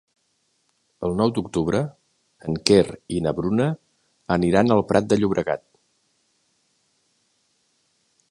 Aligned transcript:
El 1.07 1.11
nou 1.17 1.33
d'octubre 1.37 1.81
en 2.51 2.57
Quer 2.69 2.85
i 3.17 3.19
na 3.27 3.33
Bruna 3.41 3.67
aniran 4.37 4.75
al 4.77 4.83
Prat 4.93 5.11
de 5.13 5.19
Llobregat. 5.19 5.65